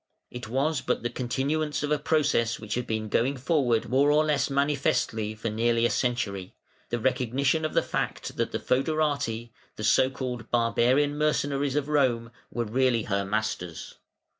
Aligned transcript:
It 0.31 0.47
was 0.47 0.81
but 0.81 1.03
the 1.03 1.11
continuance 1.11 1.83
of 1.83 1.91
a 1.91 1.99
process 1.99 2.59
which 2.59 2.73
had 2.73 2.87
been 2.87 3.07
going 3.07 3.37
forward 3.37 3.87
more 3.87 4.09
or 4.11 4.25
less 4.25 4.49
manifestly 4.49 5.35
for 5.35 5.51
nearly 5.51 5.85
a 5.85 5.91
century, 5.91 6.55
the 6.89 6.97
recognition 6.97 7.63
of 7.63 7.75
the 7.75 7.83
fact 7.83 8.35
that 8.37 8.51
the 8.51 8.57
fœderati, 8.57 9.51
the 9.75 9.83
so 9.83 10.09
called 10.09 10.49
barbarian 10.49 11.15
mercenaries 11.15 11.75
of 11.75 11.87
Rome, 11.87 12.31
were 12.49 12.65
really 12.65 13.03
her 13.03 13.23
masters. 13.23 13.99